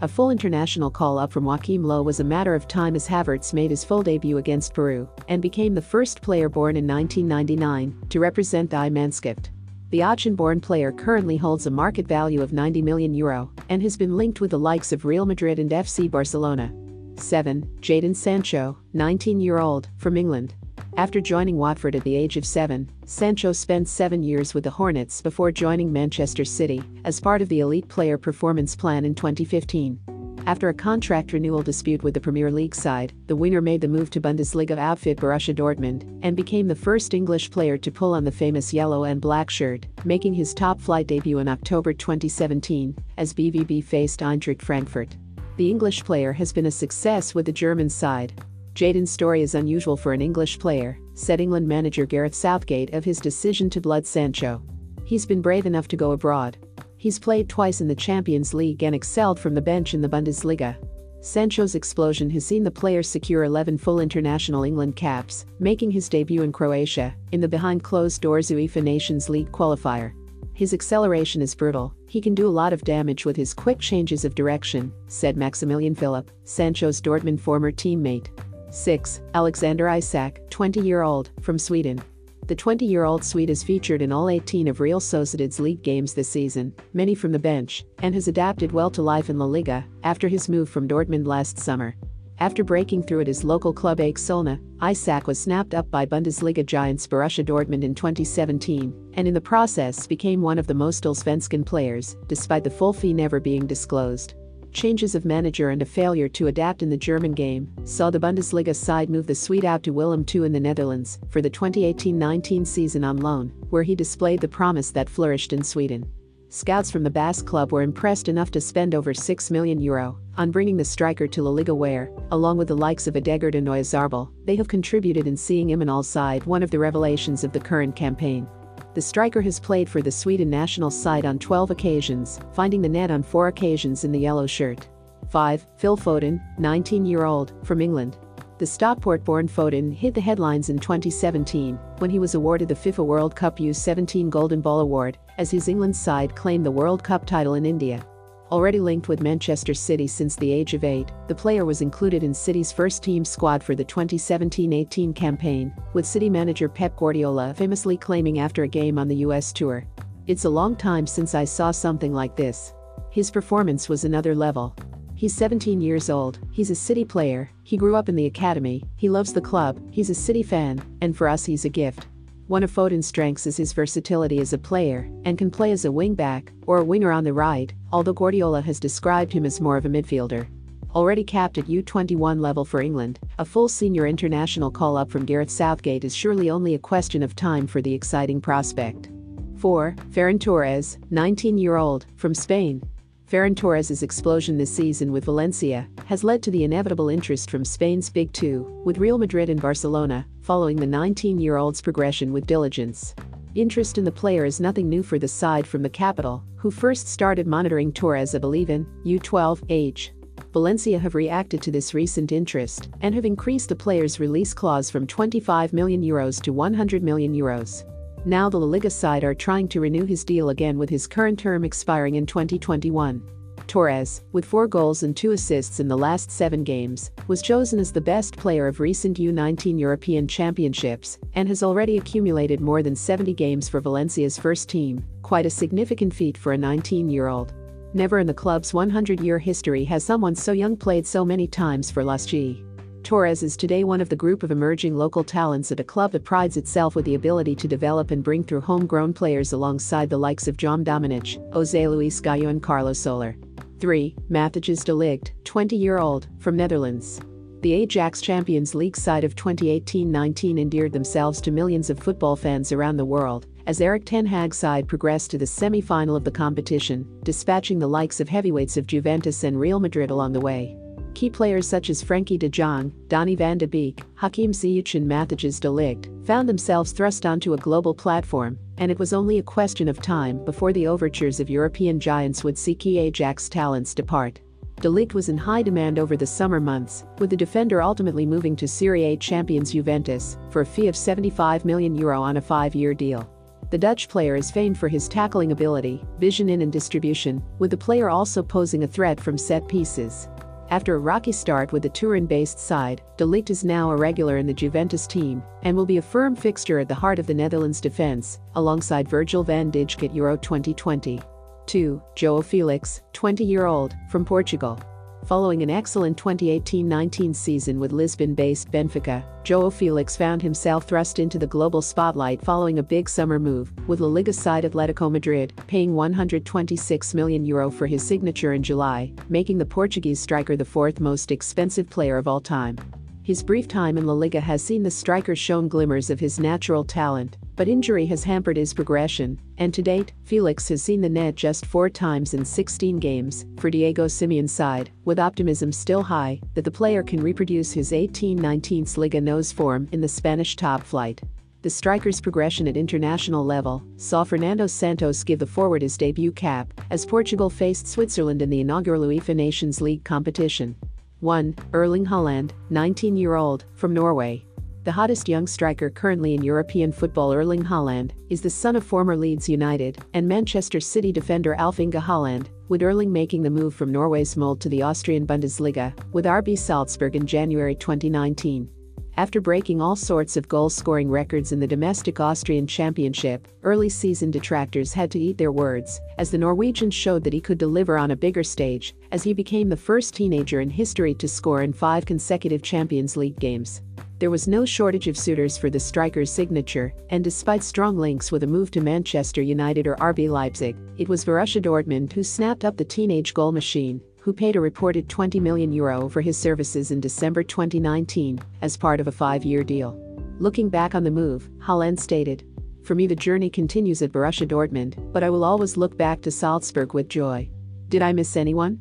A 0.00 0.08
full 0.08 0.30
international 0.30 0.90
call-up 0.90 1.30
from 1.30 1.44
Joachim 1.44 1.84
Low 1.84 2.02
was 2.02 2.20
a 2.20 2.24
matter 2.24 2.54
of 2.54 2.66
time 2.66 2.96
as 2.96 3.06
Havertz 3.06 3.52
made 3.52 3.70
his 3.70 3.84
full 3.84 4.02
debut 4.02 4.38
against 4.38 4.72
Peru 4.72 5.06
and 5.28 5.42
became 5.42 5.74
the 5.74 5.82
first 5.82 6.22
player 6.22 6.48
born 6.48 6.78
in 6.78 6.86
1999 6.86 8.08
to 8.08 8.18
represent 8.18 8.70
the 8.70 8.78
I-Mannschaft. 8.78 9.50
The 9.90 10.00
Aachen-born 10.00 10.62
player 10.62 10.90
currently 10.90 11.36
holds 11.36 11.66
a 11.66 11.70
market 11.70 12.08
value 12.08 12.40
of 12.40 12.54
90 12.54 12.80
million 12.80 13.12
euro 13.12 13.52
and 13.68 13.82
has 13.82 13.98
been 13.98 14.16
linked 14.16 14.40
with 14.40 14.52
the 14.52 14.58
likes 14.58 14.90
of 14.90 15.04
Real 15.04 15.26
Madrid 15.26 15.58
and 15.58 15.70
FC 15.70 16.10
Barcelona. 16.10 16.72
7. 17.18 17.62
Jadon 17.80 18.14
Sancho, 18.14 18.78
19 18.92 19.40
year 19.40 19.58
old, 19.58 19.88
from 19.98 20.16
England. 20.16 20.54
After 20.96 21.20
joining 21.20 21.56
Watford 21.56 21.96
at 21.96 22.04
the 22.04 22.14
age 22.14 22.36
of 22.36 22.46
7, 22.46 22.88
Sancho 23.04 23.52
spent 23.52 23.88
seven 23.88 24.22
years 24.22 24.54
with 24.54 24.62
the 24.62 24.70
Hornets 24.70 25.20
before 25.20 25.50
joining 25.50 25.92
Manchester 25.92 26.44
City 26.44 26.82
as 27.04 27.18
part 27.18 27.42
of 27.42 27.48
the 27.48 27.60
Elite 27.60 27.88
Player 27.88 28.16
Performance 28.16 28.76
Plan 28.76 29.04
in 29.04 29.14
2015. 29.14 29.98
After 30.46 30.68
a 30.68 30.74
contract 30.74 31.32
renewal 31.32 31.62
dispute 31.62 32.02
with 32.04 32.14
the 32.14 32.20
Premier 32.20 32.50
League 32.50 32.74
side, 32.74 33.12
the 33.26 33.34
winger 33.34 33.60
made 33.60 33.80
the 33.80 33.88
move 33.88 34.10
to 34.10 34.20
Bundesliga 34.20 34.78
outfit 34.78 35.18
Borussia 35.18 35.54
Dortmund 35.54 36.20
and 36.22 36.36
became 36.36 36.68
the 36.68 36.74
first 36.74 37.14
English 37.14 37.50
player 37.50 37.78
to 37.78 37.90
pull 37.90 38.14
on 38.14 38.24
the 38.24 38.30
famous 38.30 38.72
yellow 38.72 39.04
and 39.04 39.20
black 39.20 39.50
shirt, 39.50 39.86
making 40.04 40.34
his 40.34 40.52
top 40.54 40.80
flight 40.80 41.06
debut 41.06 41.38
in 41.38 41.48
October 41.48 41.92
2017 41.92 42.94
as 43.16 43.32
BVB 43.32 43.82
faced 43.82 44.20
Eintracht 44.20 44.60
Frankfurt 44.60 45.16
the 45.56 45.70
English 45.70 46.04
player 46.04 46.32
has 46.32 46.52
been 46.52 46.66
a 46.66 46.70
success 46.70 47.34
with 47.34 47.46
the 47.46 47.52
German 47.52 47.88
side. 47.88 48.32
Jadon's 48.74 49.10
story 49.10 49.40
is 49.40 49.54
unusual 49.54 49.96
for 49.96 50.12
an 50.12 50.20
English 50.20 50.58
player, 50.58 50.98
said 51.14 51.40
England 51.40 51.68
manager 51.68 52.06
Gareth 52.06 52.34
Southgate 52.34 52.92
of 52.92 53.04
his 53.04 53.20
decision 53.20 53.70
to 53.70 53.80
blood 53.80 54.04
Sancho. 54.04 54.60
He's 55.04 55.24
been 55.24 55.40
brave 55.40 55.64
enough 55.64 55.86
to 55.88 55.96
go 55.96 56.10
abroad. 56.10 56.56
He's 56.96 57.20
played 57.20 57.48
twice 57.48 57.80
in 57.80 57.86
the 57.86 57.94
Champions 57.94 58.52
League 58.52 58.82
and 58.82 58.94
excelled 58.94 59.38
from 59.38 59.54
the 59.54 59.62
bench 59.62 59.94
in 59.94 60.00
the 60.00 60.08
Bundesliga. 60.08 60.76
Sancho's 61.20 61.76
explosion 61.76 62.28
has 62.30 62.44
seen 62.44 62.64
the 62.64 62.70
player 62.70 63.02
secure 63.02 63.44
11 63.44 63.78
full 63.78 64.00
international 64.00 64.64
England 64.64 64.96
caps, 64.96 65.46
making 65.60 65.90
his 65.90 66.08
debut 66.08 66.42
in 66.42 66.50
Croatia 66.50 67.14
in 67.30 67.40
the 67.40 67.48
behind 67.48 67.84
closed 67.84 68.20
doors 68.20 68.50
UEFA 68.50 68.82
Nations 68.82 69.28
League 69.28 69.52
qualifier. 69.52 70.12
His 70.54 70.72
acceleration 70.72 71.42
is 71.42 71.52
brutal, 71.52 71.92
he 72.06 72.20
can 72.20 72.32
do 72.32 72.46
a 72.46 72.58
lot 72.60 72.72
of 72.72 72.84
damage 72.84 73.26
with 73.26 73.34
his 73.34 73.52
quick 73.52 73.80
changes 73.80 74.24
of 74.24 74.36
direction, 74.36 74.92
said 75.08 75.36
Maximilian 75.36 75.96
Philipp, 75.96 76.30
Sancho's 76.44 77.00
Dortmund 77.00 77.40
former 77.40 77.72
teammate. 77.72 78.28
6. 78.70 79.20
Alexander 79.34 79.88
Isak, 79.88 80.48
20 80.50 80.80
year 80.80 81.02
old, 81.02 81.30
from 81.40 81.58
Sweden. 81.58 82.00
The 82.46 82.54
20 82.54 82.86
year 82.86 83.02
old 83.02 83.24
Swede 83.24 83.50
is 83.50 83.64
featured 83.64 84.00
in 84.00 84.12
all 84.12 84.28
18 84.28 84.68
of 84.68 84.78
Real 84.78 85.00
Sociedad's 85.00 85.58
league 85.58 85.82
games 85.82 86.14
this 86.14 86.28
season, 86.28 86.72
many 86.92 87.16
from 87.16 87.32
the 87.32 87.38
bench, 87.38 87.84
and 87.98 88.14
has 88.14 88.28
adapted 88.28 88.70
well 88.70 88.90
to 88.90 89.02
life 89.02 89.30
in 89.30 89.38
La 89.38 89.46
Liga 89.46 89.84
after 90.04 90.28
his 90.28 90.48
move 90.48 90.68
from 90.68 90.86
Dortmund 90.86 91.26
last 91.26 91.58
summer. 91.58 91.96
After 92.38 92.64
breaking 92.64 93.04
through 93.04 93.20
at 93.20 93.26
his 93.26 93.44
local 93.44 93.72
club 93.72 94.00
AIK 94.00 94.18
Solna, 94.18 94.60
Isak 94.82 95.26
was 95.26 95.38
snapped 95.38 95.74
up 95.74 95.90
by 95.90 96.04
Bundesliga 96.04 96.66
giants 96.66 97.06
Borussia 97.06 97.44
Dortmund 97.44 97.84
in 97.84 97.94
2017, 97.94 99.12
and 99.14 99.28
in 99.28 99.34
the 99.34 99.40
process 99.40 100.06
became 100.06 100.42
one 100.42 100.58
of 100.58 100.66
the 100.66 100.74
most 100.74 101.04
Allsvenskan 101.04 101.64
players, 101.64 102.16
despite 102.26 102.64
the 102.64 102.70
full 102.70 102.92
fee 102.92 103.12
never 103.12 103.40
being 103.40 103.66
disclosed 103.66 104.34
changes 104.74 105.14
of 105.14 105.24
manager 105.24 105.70
and 105.70 105.80
a 105.80 105.86
failure 105.86 106.28
to 106.28 106.48
adapt 106.48 106.82
in 106.82 106.90
the 106.90 106.96
German 106.96 107.32
game 107.32 107.72
saw 107.84 108.10
the 108.10 108.18
Bundesliga 108.18 108.74
side 108.74 109.08
move 109.08 109.26
the 109.26 109.34
Swede 109.34 109.64
out 109.64 109.82
to 109.84 109.92
Willem 109.92 110.26
II 110.34 110.44
in 110.44 110.52
the 110.52 110.60
Netherlands 110.60 111.20
for 111.30 111.40
the 111.40 111.48
2018-19 111.48 112.66
season 112.66 113.04
on 113.04 113.18
loan, 113.18 113.50
where 113.70 113.84
he 113.84 113.94
displayed 113.94 114.40
the 114.40 114.48
promise 114.48 114.90
that 114.90 115.08
flourished 115.08 115.52
in 115.52 115.62
Sweden. 115.62 116.10
Scouts 116.54 116.88
from 116.88 117.02
the 117.02 117.10
Basque 117.10 117.46
club 117.46 117.72
were 117.72 117.82
impressed 117.82 118.28
enough 118.28 118.52
to 118.52 118.60
spend 118.60 118.94
over 118.94 119.12
6 119.12 119.50
million 119.50 119.80
euro 119.80 120.16
on 120.36 120.52
bringing 120.52 120.76
the 120.76 120.84
striker 120.84 121.26
to 121.26 121.42
La 121.42 121.50
Liga 121.50 121.74
where, 121.74 122.12
along 122.30 122.58
with 122.58 122.68
the 122.68 122.76
likes 122.76 123.08
of 123.08 123.14
Ødegaard 123.14 123.56
and 123.56 123.66
Oyarzabal, 123.66 124.30
they 124.44 124.54
have 124.54 124.68
contributed 124.68 125.26
in 125.26 125.36
seeing 125.36 125.68
him 125.68 125.82
in 125.82 125.88
all 125.88 126.04
side 126.04 126.44
one 126.44 126.62
of 126.62 126.70
the 126.70 126.78
revelations 126.78 127.42
of 127.42 127.50
the 127.50 127.58
current 127.58 127.96
campaign. 127.96 128.46
The 128.94 129.02
striker 129.02 129.40
has 129.40 129.58
played 129.58 129.88
for 129.88 130.00
the 130.00 130.12
Sweden 130.12 130.48
national 130.48 130.92
side 130.92 131.26
on 131.26 131.40
12 131.40 131.72
occasions, 131.72 132.38
finding 132.52 132.82
the 132.82 132.88
net 132.88 133.10
on 133.10 133.24
4 133.24 133.48
occasions 133.48 134.04
in 134.04 134.12
the 134.12 134.20
yellow 134.20 134.46
shirt. 134.46 134.86
5. 135.30 135.66
Phil 135.76 135.96
Foden, 135.96 136.40
19 136.60 137.04
year 137.04 137.24
old, 137.24 137.52
from 137.66 137.80
England. 137.80 138.16
The 138.56 138.66
Stockport 138.66 139.24
born 139.24 139.48
Foden 139.48 139.92
hit 139.92 140.14
the 140.14 140.20
headlines 140.20 140.68
in 140.68 140.78
2017 140.78 141.76
when 141.98 142.08
he 142.08 142.20
was 142.20 142.36
awarded 142.36 142.68
the 142.68 142.74
FIFA 142.74 143.04
World 143.04 143.34
Cup 143.34 143.58
U17 143.58 144.30
Golden 144.30 144.60
Ball 144.60 144.78
Award 144.78 145.18
as 145.38 145.50
his 145.50 145.66
England 145.66 145.96
side 145.96 146.36
claimed 146.36 146.64
the 146.64 146.70
World 146.70 147.02
Cup 147.02 147.26
title 147.26 147.54
in 147.54 147.66
India. 147.66 148.06
Already 148.52 148.78
linked 148.78 149.08
with 149.08 149.24
Manchester 149.24 149.74
City 149.74 150.06
since 150.06 150.36
the 150.36 150.52
age 150.52 150.72
of 150.72 150.84
eight, 150.84 151.10
the 151.26 151.34
player 151.34 151.64
was 151.64 151.80
included 151.80 152.22
in 152.22 152.32
City's 152.32 152.70
first 152.70 153.02
team 153.02 153.24
squad 153.24 153.60
for 153.60 153.74
the 153.74 153.84
2017-18 153.84 155.16
campaign, 155.16 155.74
with 155.92 156.06
City 156.06 156.30
manager 156.30 156.68
Pep 156.68 156.94
Guardiola 156.94 157.54
famously 157.54 157.96
claiming 157.96 158.38
after 158.38 158.62
a 158.62 158.68
game 158.68 159.00
on 159.00 159.08
the 159.08 159.16
US 159.16 159.52
tour. 159.52 159.84
It's 160.28 160.44
a 160.44 160.48
long 160.50 160.76
time 160.76 161.08
since 161.08 161.34
I 161.34 161.44
saw 161.44 161.72
something 161.72 162.12
like 162.12 162.36
this. 162.36 162.72
His 163.10 163.32
performance 163.32 163.88
was 163.88 164.04
another 164.04 164.36
level. 164.36 164.76
He's 165.16 165.34
17 165.34 165.80
years 165.80 166.10
old, 166.10 166.40
he's 166.50 166.70
a 166.70 166.74
City 166.74 167.04
player, 167.04 167.48
he 167.62 167.76
grew 167.76 167.94
up 167.94 168.08
in 168.08 168.16
the 168.16 168.26
academy, 168.26 168.82
he 168.96 169.08
loves 169.08 169.32
the 169.32 169.40
club, 169.40 169.80
he's 169.92 170.10
a 170.10 170.14
City 170.14 170.42
fan, 170.42 170.82
and 171.00 171.16
for 171.16 171.28
us 171.28 171.44
he's 171.44 171.64
a 171.64 171.68
gift. 171.68 172.08
One 172.48 172.64
of 172.64 172.70
Foden's 172.70 173.06
strengths 173.06 173.46
is 173.46 173.56
his 173.56 173.72
versatility 173.72 174.40
as 174.40 174.52
a 174.52 174.58
player 174.58 175.08
and 175.24 175.38
can 175.38 175.50
play 175.52 175.70
as 175.70 175.84
a 175.84 175.88
wingback 175.88 176.48
or 176.66 176.78
a 176.78 176.84
winger 176.84 177.12
on 177.12 177.22
the 177.22 177.32
right, 177.32 177.72
although 177.92 178.12
Guardiola 178.12 178.60
has 178.60 178.80
described 178.80 179.32
him 179.32 179.46
as 179.46 179.60
more 179.60 179.76
of 179.76 179.86
a 179.86 179.88
midfielder. 179.88 180.48
Already 180.94 181.24
capped 181.24 181.58
at 181.58 181.66
U21 181.66 182.40
level 182.40 182.64
for 182.64 182.82
England, 182.82 183.20
a 183.38 183.44
full 183.44 183.68
senior 183.68 184.06
international 184.06 184.70
call 184.70 184.96
up 184.96 185.10
from 185.10 185.24
Gareth 185.24 185.50
Southgate 185.50 186.04
is 186.04 186.14
surely 186.14 186.50
only 186.50 186.74
a 186.74 186.78
question 186.78 187.22
of 187.22 187.36
time 187.36 187.66
for 187.66 187.80
the 187.80 187.94
exciting 187.94 188.40
prospect. 188.40 189.10
4. 189.58 189.94
Ferran 190.10 190.40
Torres, 190.40 190.98
19 191.10 191.56
year 191.56 191.76
old, 191.76 192.04
from 192.16 192.34
Spain, 192.34 192.82
Ferran 193.30 193.56
Torres' 193.56 194.02
explosion 194.02 194.58
this 194.58 194.74
season 194.74 195.10
with 195.10 195.24
Valencia 195.24 195.88
has 196.04 196.24
led 196.24 196.42
to 196.42 196.50
the 196.50 196.62
inevitable 196.62 197.08
interest 197.08 197.50
from 197.50 197.64
Spain's 197.64 198.10
Big 198.10 198.30
Two, 198.34 198.82
with 198.84 198.98
Real 198.98 199.16
Madrid 199.16 199.48
and 199.48 199.62
Barcelona, 199.62 200.26
following 200.42 200.76
the 200.76 200.86
19 200.86 201.40
year 201.40 201.56
old's 201.56 201.80
progression 201.80 202.34
with 202.34 202.46
diligence. 202.46 203.14
Interest 203.54 203.96
in 203.96 204.04
the 204.04 204.12
player 204.12 204.44
is 204.44 204.60
nothing 204.60 204.90
new 204.90 205.02
for 205.02 205.18
the 205.18 205.26
side 205.26 205.66
from 205.66 205.82
the 205.82 205.88
capital, 205.88 206.44
who 206.56 206.70
first 206.70 207.08
started 207.08 207.46
monitoring 207.46 207.92
Torres 207.92 208.34
at 208.34 208.42
believe 208.42 208.68
in 208.68 208.84
U12 209.06 209.62
age. 209.70 210.12
Valencia 210.52 210.98
have 210.98 211.14
reacted 211.14 211.62
to 211.62 211.70
this 211.70 211.94
recent 211.94 212.30
interest 212.30 212.90
and 213.00 213.14
have 213.14 213.24
increased 213.24 213.70
the 213.70 213.76
player's 213.76 214.20
release 214.20 214.52
clause 214.52 214.90
from 214.90 215.06
25 215.06 215.72
million 215.72 216.02
euros 216.02 216.42
to 216.42 216.52
100 216.52 217.02
million 217.02 217.32
euros. 217.32 217.84
Now 218.26 218.48
the 218.48 218.58
La 218.58 218.64
Liga 218.64 218.88
side 218.88 219.22
are 219.22 219.34
trying 219.34 219.68
to 219.68 219.82
renew 219.82 220.06
his 220.06 220.24
deal 220.24 220.48
again 220.48 220.78
with 220.78 220.88
his 220.88 221.06
current 221.06 221.38
term 221.38 221.62
expiring 221.62 222.14
in 222.14 222.24
2021. 222.24 223.22
Torres, 223.66 224.22
with 224.32 224.46
four 224.46 224.66
goals 224.66 225.02
and 225.02 225.14
two 225.14 225.32
assists 225.32 225.78
in 225.78 225.88
the 225.88 225.96
last 225.96 226.30
seven 226.30 226.64
games, 226.64 227.10
was 227.28 227.42
chosen 227.42 227.78
as 227.78 227.92
the 227.92 228.00
best 228.00 228.34
player 228.34 228.66
of 228.66 228.80
recent 228.80 229.18
U19 229.18 229.78
European 229.78 230.26
Championships 230.26 231.18
and 231.34 231.46
has 231.48 231.62
already 231.62 231.98
accumulated 231.98 232.62
more 232.62 232.82
than 232.82 232.96
70 232.96 233.34
games 233.34 233.68
for 233.68 233.82
Valencia's 233.82 234.38
first 234.38 234.70
team, 234.70 235.04
quite 235.20 235.44
a 235.44 235.50
significant 235.50 236.14
feat 236.14 236.38
for 236.38 236.54
a 236.54 236.58
19 236.58 237.10
year 237.10 237.28
old. 237.28 237.52
Never 237.92 238.20
in 238.20 238.26
the 238.26 238.32
club's 238.32 238.72
100 238.72 239.20
year 239.20 239.38
history 239.38 239.84
has 239.84 240.02
someone 240.02 240.34
so 240.34 240.52
young 240.52 240.78
played 240.78 241.06
so 241.06 241.26
many 241.26 241.46
times 241.46 241.90
for 241.90 242.02
Las 242.02 242.24
G. 242.24 242.64
Torres 243.04 243.42
is 243.42 243.54
today 243.54 243.84
one 243.84 244.00
of 244.00 244.08
the 244.08 244.16
group 244.16 244.42
of 244.42 244.50
emerging 244.50 244.96
local 244.96 245.22
talents 245.22 245.70
at 245.70 245.78
a 245.78 245.84
club 245.84 246.10
that 246.12 246.24
prides 246.24 246.56
itself 246.56 246.96
with 246.96 247.04
the 247.04 247.16
ability 247.16 247.54
to 247.54 247.68
develop 247.68 248.10
and 248.10 248.24
bring 248.24 248.42
through 248.42 248.62
homegrown 248.62 249.12
players 249.12 249.52
alongside 249.52 250.08
the 250.08 250.16
likes 250.16 250.48
of 250.48 250.56
Jaume 250.56 250.82
Domènech, 250.82 251.52
Jose 251.52 251.86
Luis 251.86 252.18
Gaya 252.18 252.48
and 252.48 252.62
Carlos 252.62 252.98
Soler. 252.98 253.36
3. 253.78 254.16
Matthijs 254.30 254.82
de 254.84 254.92
Ligt, 254.92 255.32
20 255.44 255.76
year 255.76 255.98
old, 255.98 256.28
from 256.38 256.56
Netherlands. 256.56 257.20
The 257.60 257.74
Ajax 257.74 258.22
Champions 258.22 258.74
League 258.74 258.96
side 258.96 259.22
of 259.22 259.34
2018-19 259.34 260.58
endeared 260.58 260.92
themselves 260.92 261.42
to 261.42 261.50
millions 261.50 261.90
of 261.90 261.98
football 261.98 262.36
fans 262.36 262.72
around 262.72 262.96
the 262.96 263.04
world, 263.04 263.46
as 263.66 263.82
Erik 263.82 264.06
ten 264.06 264.24
Hag's 264.24 264.56
side 264.56 264.88
progressed 264.88 265.30
to 265.32 265.38
the 265.38 265.46
semi-final 265.46 266.16
of 266.16 266.24
the 266.24 266.30
competition, 266.30 267.06
dispatching 267.22 267.78
the 267.78 267.86
likes 267.86 268.20
of 268.20 268.30
heavyweights 268.30 268.78
of 268.78 268.86
Juventus 268.86 269.44
and 269.44 269.60
Real 269.60 269.78
Madrid 269.78 270.10
along 270.10 270.32
the 270.32 270.40
way. 270.40 270.78
Key 271.14 271.30
players 271.30 271.68
such 271.68 271.90
as 271.90 272.02
Frenkie 272.02 272.38
de 272.38 272.48
Jong, 272.48 272.92
Donny 273.06 273.36
van 273.36 273.56
de 273.56 273.68
Beek, 273.68 274.02
Hakim 274.16 274.50
Ziyech 274.50 274.96
and 274.96 275.08
Matthijs 275.08 275.60
de 275.60 275.68
Ligt 275.68 276.26
found 276.26 276.48
themselves 276.48 276.90
thrust 276.90 277.24
onto 277.24 277.54
a 277.54 277.58
global 277.58 277.94
platform, 277.94 278.58
and 278.78 278.90
it 278.90 278.98
was 278.98 279.12
only 279.12 279.38
a 279.38 279.42
question 279.42 279.86
of 279.86 280.02
time 280.02 280.44
before 280.44 280.72
the 280.72 280.88
overtures 280.88 281.38
of 281.38 281.48
European 281.48 282.00
giants 282.00 282.42
would 282.42 282.58
see 282.58 282.74
key 282.74 282.98
Ajax 282.98 283.48
talents 283.48 283.94
depart. 283.94 284.40
De 284.80 284.88
Ligt 284.88 285.14
was 285.14 285.28
in 285.28 285.38
high 285.38 285.62
demand 285.62 286.00
over 286.00 286.16
the 286.16 286.26
summer 286.26 286.58
months, 286.58 287.04
with 287.18 287.30
the 287.30 287.36
defender 287.36 287.80
ultimately 287.80 288.26
moving 288.26 288.56
to 288.56 288.66
Serie 288.66 289.04
A 289.04 289.16
champions 289.16 289.70
Juventus 289.70 290.36
for 290.50 290.62
a 290.62 290.66
fee 290.66 290.88
of 290.88 290.96
75 290.96 291.64
million 291.64 291.94
euro 291.94 292.20
on 292.20 292.38
a 292.38 292.42
five-year 292.42 292.92
deal. 292.92 293.30
The 293.70 293.78
Dutch 293.78 294.08
player 294.08 294.36
is 294.36 294.50
famed 294.50 294.78
for 294.78 294.88
his 294.88 295.08
tackling 295.08 295.52
ability, 295.52 296.04
vision 296.18 296.48
in 296.48 296.60
and 296.62 296.72
distribution, 296.72 297.42
with 297.58 297.70
the 297.70 297.76
player 297.76 298.10
also 298.10 298.42
posing 298.42 298.84
a 298.84 298.86
threat 298.86 299.20
from 299.20 299.38
set 299.38 299.66
pieces. 299.68 300.28
After 300.70 300.94
a 300.94 300.98
rocky 300.98 301.32
start 301.32 301.72
with 301.72 301.82
the 301.82 301.88
Turin-based 301.88 302.58
side, 302.58 303.02
De 303.16 303.24
Ligt 303.24 303.50
is 303.50 303.64
now 303.64 303.90
a 303.90 303.96
regular 303.96 304.38
in 304.38 304.46
the 304.46 304.54
Juventus 304.54 305.06
team 305.06 305.42
and 305.62 305.76
will 305.76 305.86
be 305.86 305.98
a 305.98 306.02
firm 306.02 306.34
fixture 306.34 306.78
at 306.78 306.88
the 306.88 306.94
heart 306.94 307.18
of 307.18 307.26
the 307.26 307.34
Netherlands 307.34 307.80
defense, 307.80 308.40
alongside 308.54 309.08
Virgil 309.08 309.44
van 309.44 309.70
Dijk 309.70 310.02
at 310.02 310.14
Euro 310.14 310.36
2020. 310.36 311.20
2. 311.66 312.02
Joao 312.14 312.42
Felix, 312.42 313.02
20-year-old, 313.12 313.94
from 314.10 314.24
Portugal. 314.24 314.78
Following 315.26 315.62
an 315.62 315.70
excellent 315.70 316.18
2018-19 316.18 317.34
season 317.34 317.80
with 317.80 317.92
Lisbon-based 317.92 318.70
Benfica, 318.70 319.24
Joao 319.42 319.70
Felix 319.70 320.18
found 320.18 320.42
himself 320.42 320.86
thrust 320.86 321.18
into 321.18 321.38
the 321.38 321.46
global 321.46 321.80
spotlight 321.80 322.44
following 322.44 322.78
a 322.78 322.82
big 322.82 323.08
summer 323.08 323.38
move, 323.38 323.72
with 323.86 324.00
La 324.00 324.06
Liga 324.06 324.34
side 324.34 324.64
Atletico 324.64 325.10
Madrid 325.10 325.54
paying 325.66 325.94
126 325.94 327.14
million 327.14 327.42
euro 327.46 327.70
for 327.70 327.86
his 327.86 328.06
signature 328.06 328.52
in 328.52 328.62
July, 328.62 329.10
making 329.30 329.56
the 329.56 329.64
Portuguese 329.64 330.20
striker 330.20 330.56
the 330.56 330.64
fourth 330.64 331.00
most 331.00 331.30
expensive 331.30 331.88
player 331.88 332.18
of 332.18 332.28
all 332.28 332.40
time. 332.40 332.76
His 333.22 333.42
brief 333.42 333.66
time 333.66 333.96
in 333.96 334.06
La 334.06 334.12
Liga 334.12 334.40
has 334.40 334.62
seen 334.62 334.82
the 334.82 334.90
striker 334.90 335.34
shown 335.34 335.68
glimmers 335.68 336.10
of 336.10 336.20
his 336.20 336.38
natural 336.38 336.84
talent, 336.84 337.38
but 337.56 337.66
injury 337.66 338.04
has 338.06 338.24
hampered 338.24 338.58
his 338.58 338.74
progression, 338.74 339.40
And 339.58 339.72
to 339.74 339.82
date, 339.82 340.12
Felix 340.24 340.68
has 340.68 340.82
seen 340.82 341.00
the 341.00 341.08
net 341.08 341.36
just 341.36 341.66
four 341.66 341.88
times 341.88 342.34
in 342.34 342.44
16 342.44 342.98
games 342.98 343.46
for 343.58 343.70
Diego 343.70 344.06
Simeone's 344.06 344.52
side, 344.52 344.90
with 345.04 345.18
optimism 345.18 345.70
still 345.70 346.02
high 346.02 346.40
that 346.54 346.64
the 346.64 346.70
player 346.70 347.02
can 347.02 347.22
reproduce 347.22 347.72
his 347.72 347.92
18-19 347.92 348.96
Liga 348.96 349.20
NOS 349.20 349.52
form 349.52 349.88
in 349.92 350.00
the 350.00 350.08
Spanish 350.08 350.56
top 350.56 350.82
flight. 350.82 351.20
The 351.62 351.70
striker's 351.70 352.20
progression 352.20 352.68
at 352.68 352.76
international 352.76 353.42
level 353.42 353.82
saw 353.96 354.22
Fernando 354.22 354.66
Santos 354.66 355.24
give 355.24 355.38
the 355.38 355.46
forward 355.46 355.80
his 355.80 355.96
debut 355.96 356.32
cap 356.32 356.74
as 356.90 357.06
Portugal 357.06 357.48
faced 357.48 357.86
Switzerland 357.86 358.42
in 358.42 358.50
the 358.50 358.60
inaugural 358.60 359.02
UEFA 359.02 359.34
Nations 359.34 359.80
League 359.80 360.04
competition. 360.04 360.76
1. 361.20 361.56
Erling 361.72 362.04
Haaland, 362.04 362.50
19 362.68 363.16
year 363.16 363.36
old, 363.36 363.64
from 363.76 363.94
Norway. 363.94 364.44
The 364.84 364.92
hottest 364.92 365.30
young 365.30 365.46
striker 365.46 365.88
currently 365.88 366.34
in 366.34 366.42
European 366.42 366.92
football 366.92 367.32
Erling 367.32 367.62
Haaland 367.64 368.10
is 368.28 368.42
the 368.42 368.50
son 368.50 368.76
of 368.76 368.84
former 368.84 369.16
Leeds 369.16 369.48
United 369.48 369.96
and 370.12 370.28
Manchester 370.28 370.78
City 370.78 371.10
defender 371.10 371.54
Alf-Inge 371.54 371.94
Haaland, 371.94 372.48
with 372.68 372.82
Erling 372.82 373.10
making 373.10 373.40
the 373.40 373.48
move 373.48 373.74
from 373.74 373.90
Norway's 373.90 374.36
Molde 374.36 374.60
to 374.60 374.68
the 374.68 374.82
Austrian 374.82 375.26
Bundesliga 375.26 375.94
with 376.12 376.26
RB 376.26 376.58
Salzburg 376.58 377.16
in 377.16 377.26
January 377.26 377.74
2019. 377.74 378.68
After 379.16 379.40
breaking 379.40 379.80
all 379.80 379.94
sorts 379.94 380.36
of 380.36 380.48
goal-scoring 380.48 381.08
records 381.08 381.52
in 381.52 381.60
the 381.60 381.68
domestic 381.68 382.18
Austrian 382.18 382.66
championship, 382.66 383.46
early 383.62 383.88
season 383.88 384.32
detractors 384.32 384.92
had 384.92 385.08
to 385.12 385.20
eat 385.20 385.38
their 385.38 385.52
words, 385.52 386.00
as 386.18 386.32
the 386.32 386.38
Norwegian 386.38 386.90
showed 386.90 387.22
that 387.22 387.32
he 387.32 387.40
could 387.40 387.56
deliver 387.56 387.96
on 387.96 388.10
a 388.10 388.16
bigger 388.16 388.42
stage, 388.42 388.96
as 389.12 389.22
he 389.22 389.32
became 389.32 389.68
the 389.68 389.76
first 389.76 390.14
teenager 390.14 390.60
in 390.60 390.68
history 390.68 391.14
to 391.14 391.28
score 391.28 391.62
in 391.62 391.72
five 391.72 392.04
consecutive 392.04 392.60
Champions 392.60 393.16
League 393.16 393.38
games. 393.38 393.82
There 394.18 394.30
was 394.30 394.48
no 394.48 394.64
shortage 394.64 395.06
of 395.06 395.16
suitors 395.16 395.56
for 395.56 395.70
the 395.70 395.78
striker's 395.78 396.32
signature, 396.32 396.92
and 397.10 397.22
despite 397.22 397.62
strong 397.62 397.96
links 397.96 398.32
with 398.32 398.42
a 398.42 398.48
move 398.48 398.72
to 398.72 398.80
Manchester 398.80 399.42
United 399.42 399.86
or 399.86 399.94
RB 399.96 400.28
Leipzig, 400.28 400.76
it 400.98 401.08
was 401.08 401.24
Borussia 401.24 401.62
Dortmund 401.62 402.12
who 402.12 402.24
snapped 402.24 402.64
up 402.64 402.76
the 402.76 402.84
teenage 402.84 403.32
goal 403.32 403.52
machine, 403.52 404.00
who 404.24 404.32
paid 404.32 404.56
a 404.56 404.60
reported 404.60 405.06
20 405.06 405.38
million 405.38 405.70
euro 405.70 406.08
for 406.08 406.22
his 406.22 406.38
services 406.38 406.90
in 406.90 406.98
December 406.98 407.42
2019 407.42 408.40
as 408.62 408.74
part 408.74 408.98
of 408.98 409.06
a 409.06 409.12
five-year 409.12 409.62
deal. 409.62 410.00
Looking 410.38 410.70
back 410.70 410.94
on 410.94 411.04
the 411.04 411.10
move, 411.10 411.50
Haaland 411.58 412.00
stated, 412.00 412.42
For 412.84 412.94
me 412.94 413.06
the 413.06 413.14
journey 413.14 413.50
continues 413.50 414.00
at 414.00 414.12
Borussia 414.12 414.48
Dortmund, 414.48 415.12
but 415.12 415.22
I 415.22 415.28
will 415.28 415.44
always 415.44 415.76
look 415.76 415.98
back 415.98 416.22
to 416.22 416.30
Salzburg 416.30 416.94
with 416.94 417.10
joy. 417.10 417.50
Did 417.90 418.00
I 418.00 418.14
miss 418.14 418.34
anyone? 418.34 418.80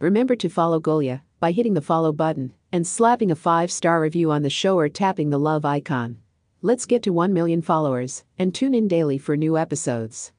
Remember 0.00 0.34
to 0.34 0.48
follow 0.48 0.80
Golia 0.80 1.20
by 1.38 1.52
hitting 1.52 1.74
the 1.74 1.80
follow 1.80 2.10
button 2.10 2.52
and 2.72 2.84
slapping 2.84 3.30
a 3.30 3.36
5-star 3.36 4.00
review 4.00 4.32
on 4.32 4.42
the 4.42 4.50
show 4.50 4.76
or 4.76 4.88
tapping 4.88 5.30
the 5.30 5.38
love 5.38 5.64
icon. 5.64 6.18
Let's 6.60 6.86
get 6.86 7.04
to 7.04 7.12
1 7.12 7.32
million 7.32 7.62
followers 7.62 8.24
and 8.36 8.52
tune 8.52 8.74
in 8.74 8.88
daily 8.88 9.16
for 9.16 9.36
new 9.36 9.56
episodes. 9.56 10.32